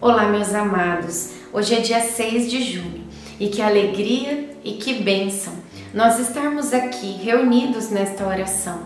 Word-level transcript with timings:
Olá, 0.00 0.28
meus 0.28 0.54
amados. 0.54 1.30
Hoje 1.50 1.74
é 1.74 1.80
dia 1.80 2.00
6 2.00 2.50
de 2.50 2.62
junho 2.62 3.04
e 3.40 3.48
que 3.48 3.62
alegria 3.62 4.50
e 4.62 4.74
que 4.74 5.02
bênção 5.02 5.54
nós 5.94 6.18
estarmos 6.18 6.72
aqui 6.72 7.12
reunidos 7.12 7.90
nesta 7.90 8.26
oração. 8.26 8.80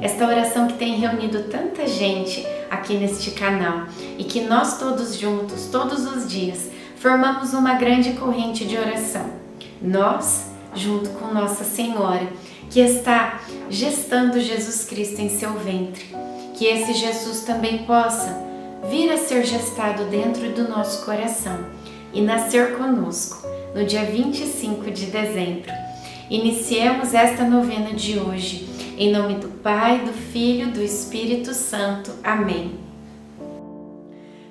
Esta 0.00 0.26
oração 0.26 0.68
que 0.68 0.78
tem 0.78 0.94
reunido 0.94 1.42
tanta 1.50 1.86
gente 1.86 2.46
aqui 2.70 2.94
neste 2.94 3.32
canal 3.32 3.86
e 4.16 4.24
que 4.24 4.42
nós 4.42 4.78
todos 4.78 5.18
juntos, 5.18 5.66
todos 5.66 6.06
os 6.06 6.30
dias, 6.30 6.70
formamos 7.00 7.54
uma 7.54 7.74
grande 7.74 8.12
corrente 8.12 8.66
de 8.66 8.76
oração. 8.76 9.24
Nós, 9.80 10.50
junto 10.74 11.08
com 11.10 11.32
Nossa 11.32 11.64
Senhora, 11.64 12.28
que 12.68 12.78
está 12.78 13.40
gestando 13.70 14.38
Jesus 14.38 14.84
Cristo 14.84 15.18
em 15.20 15.30
seu 15.30 15.54
ventre, 15.54 16.04
que 16.54 16.66
esse 16.66 16.92
Jesus 16.92 17.40
também 17.40 17.78
possa 17.84 18.38
vir 18.90 19.10
a 19.10 19.16
ser 19.16 19.44
gestado 19.44 20.04
dentro 20.04 20.52
do 20.52 20.68
nosso 20.68 21.04
coração 21.06 21.58
e 22.12 22.20
nascer 22.20 22.76
conosco 22.76 23.48
no 23.74 23.84
dia 23.86 24.04
25 24.04 24.90
de 24.90 25.06
dezembro. 25.06 25.72
Iniciemos 26.28 27.14
esta 27.14 27.44
novena 27.44 27.94
de 27.94 28.18
hoje, 28.18 28.68
em 28.98 29.10
nome 29.10 29.36
do 29.36 29.48
Pai, 29.48 30.00
do 30.00 30.12
Filho 30.12 30.70
do 30.70 30.82
Espírito 30.82 31.54
Santo. 31.54 32.12
Amém. 32.22 32.89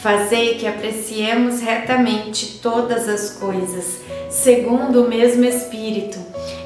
Fazei 0.00 0.54
que 0.54 0.66
apreciemos 0.66 1.60
retamente 1.60 2.60
todas 2.62 3.08
as 3.08 3.30
coisas, 3.30 4.00
segundo 4.30 5.04
o 5.04 5.08
mesmo 5.08 5.44
Espírito, 5.44 6.18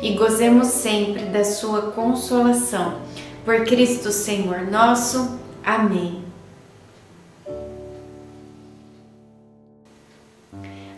e 0.03 0.13
gozemos 0.13 0.67
sempre 0.67 1.23
da 1.25 1.43
sua 1.43 1.93
consolação. 1.93 3.01
Por 3.43 3.65
Cristo 3.65 4.13
Senhor 4.13 4.71
nosso. 4.71 5.39
Amém. 5.65 6.23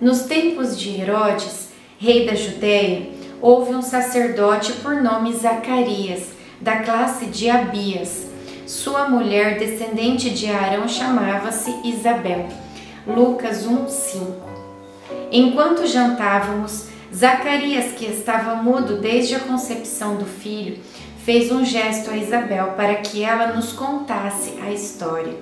Nos 0.00 0.22
tempos 0.22 0.77
de 0.77 1.00
Herodes, 1.00 1.68
rei 1.98 2.27
da 2.27 2.34
Judéia, 2.34 3.10
houve 3.40 3.72
um 3.72 3.80
sacerdote 3.80 4.72
por 4.72 5.00
nome 5.00 5.32
Zacarias, 5.34 6.30
da 6.60 6.78
classe 6.82 7.27
de 7.27 7.48
Abias. 7.48 8.33
Sua 8.66 9.10
mulher, 9.10 9.58
descendente 9.58 10.30
de 10.30 10.50
Arão, 10.50 10.88
chamava-se 10.88 11.70
Isabel. 11.84 12.48
Lucas 13.06 13.66
1:5. 13.66 14.42
Enquanto 15.30 15.86
jantávamos, 15.86 16.86
Zacarias, 17.14 17.92
que 17.92 18.06
estava 18.06 18.54
mudo 18.56 18.96
desde 18.96 19.34
a 19.34 19.40
concepção 19.40 20.16
do 20.16 20.24
filho, 20.24 20.78
fez 21.24 21.52
um 21.52 21.62
gesto 21.62 22.10
a 22.10 22.16
Isabel 22.16 22.72
para 22.74 22.94
que 22.96 23.22
ela 23.22 23.48
nos 23.48 23.74
contasse 23.74 24.55
a 24.62 24.70
história. 24.70 25.34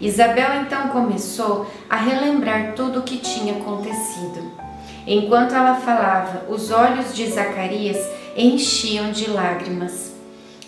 Isabel 0.00 0.62
então 0.62 0.88
começou 0.88 1.70
a 1.88 1.96
relembrar 1.96 2.72
tudo 2.74 2.98
o 2.98 3.02
que 3.02 3.18
tinha 3.18 3.58
acontecido. 3.58 4.50
Enquanto 5.06 5.54
ela 5.54 5.76
falava, 5.76 6.46
os 6.48 6.72
olhos 6.72 7.14
de 7.14 7.30
Zacarias 7.30 7.96
enchiam 8.36 9.12
de 9.12 9.30
lágrimas. 9.30 10.15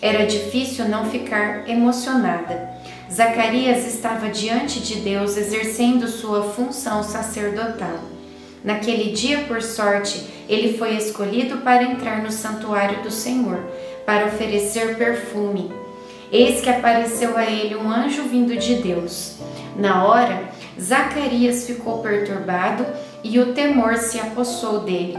Era 0.01 0.25
difícil 0.25 0.87
não 0.87 1.09
ficar 1.09 1.69
emocionada. 1.69 2.69
Zacarias 3.11 3.85
estava 3.87 4.29
diante 4.29 4.79
de 4.79 4.95
Deus 4.95 5.35
exercendo 5.35 6.07
sua 6.07 6.43
função 6.43 7.03
sacerdotal. 7.03 7.99
Naquele 8.63 9.11
dia, 9.11 9.39
por 9.47 9.61
sorte, 9.61 10.23
ele 10.47 10.77
foi 10.77 10.95
escolhido 10.95 11.57
para 11.57 11.83
entrar 11.83 12.21
no 12.21 12.31
santuário 12.31 13.01
do 13.01 13.11
Senhor, 13.11 13.59
para 14.05 14.27
oferecer 14.27 14.97
perfume 14.97 15.71
Eis 16.31 16.61
que 16.61 16.69
apareceu 16.69 17.35
a 17.35 17.45
ele 17.45 17.75
um 17.75 17.89
anjo 17.89 18.23
vindo 18.23 18.55
de 18.55 18.75
Deus. 18.75 19.37
Na 19.75 20.05
hora, 20.05 20.43
Zacarias 20.79 21.65
ficou 21.65 22.03
perturbado 22.03 22.85
e 23.23 23.39
o 23.39 23.53
temor 23.53 23.97
se 23.97 24.19
apossou 24.19 24.81
dele. 24.81 25.17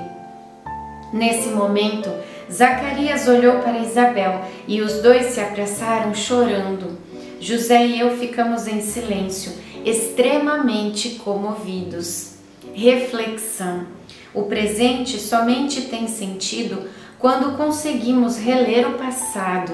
Nesse 1.13 1.49
momento, 1.49 2.09
Zacarias 2.53 3.29
olhou 3.29 3.61
para 3.61 3.79
Isabel 3.79 4.43
e 4.67 4.81
os 4.81 4.95
dois 5.01 5.27
se 5.27 5.41
apressaram 5.41 6.15
chorando. 6.15 6.99
José 7.41 7.87
e 7.87 8.01
eu 8.01 8.17
ficamos 8.19 8.67
em 8.67 8.81
silêncio, 8.81 9.53
extremamente 9.85 11.11
comovidos. 11.11 12.35
Reflexão: 12.75 13.87
o 14.35 14.43
presente 14.43 15.19
somente 15.19 15.83
tem 15.83 16.09
sentido 16.09 16.89
quando 17.19 17.57
conseguimos 17.57 18.37
reler 18.37 18.89
o 18.89 18.99
passado 18.99 19.73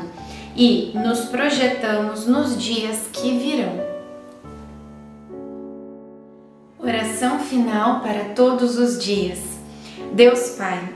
e 0.55 0.93
nos 0.95 1.27
projetamos 1.27 2.27
nos 2.27 2.61
dias 2.61 3.09
que 3.13 3.39
virão. 3.39 3.85
Oração 6.79 7.41
final 7.41 8.01
para 8.01 8.27
todos 8.35 8.79
os 8.79 9.03
dias. 9.03 9.41
Deus 10.13 10.51
Pai, 10.51 10.96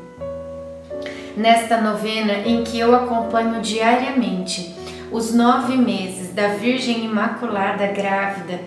Nesta 1.35 1.79
novena 1.79 2.33
em 2.45 2.63
que 2.63 2.77
eu 2.77 2.93
acompanho 2.93 3.61
diariamente 3.61 4.75
os 5.11 5.33
nove 5.33 5.77
meses 5.77 6.33
da 6.33 6.49
Virgem 6.49 7.05
Imaculada 7.05 7.87
grávida, 7.87 8.59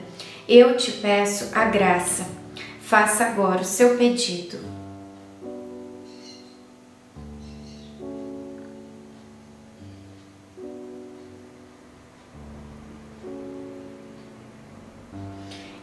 eu 0.48 0.76
te 0.76 0.92
peço 0.92 1.50
a 1.54 1.66
graça. 1.66 2.26
Faça 2.80 3.24
agora 3.24 3.60
o 3.60 3.64
seu 3.64 3.96
pedido. 3.96 4.58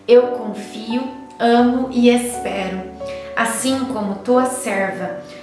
Eu 0.08 0.28
confio, 0.28 1.04
amo 1.40 1.90
e 1.92 2.10
espero, 2.10 2.82
assim 3.36 3.86
como 3.86 4.16
tua 4.16 4.46
serva, 4.46 5.22